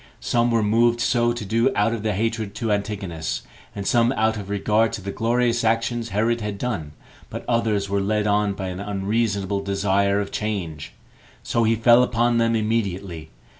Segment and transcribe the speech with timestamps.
[0.19, 3.43] Some were moved so to do out of their hatred to Antigonus,
[3.75, 6.93] and some out of regard to the glorious actions Herod had done;
[7.29, 10.93] but others were led on by an unreasonable desire of change;
[11.43, 13.29] so he fell upon them immediately.